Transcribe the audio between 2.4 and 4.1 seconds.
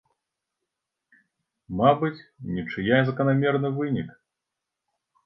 нічыя заканамерны вынік.